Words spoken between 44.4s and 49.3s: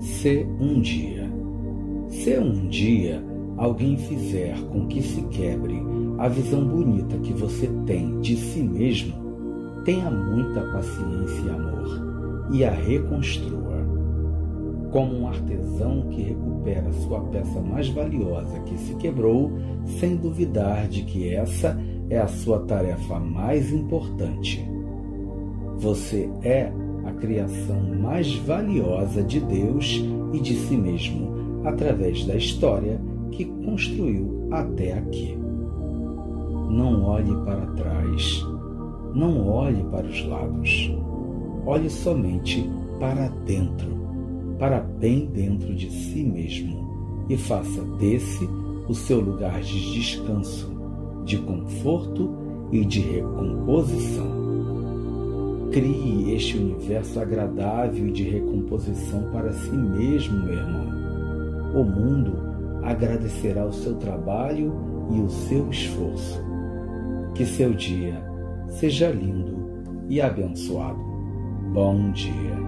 para bem dentro de si mesmo e faça desse o seu